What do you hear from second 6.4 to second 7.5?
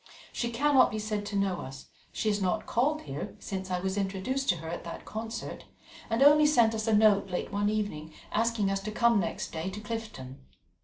sent us a note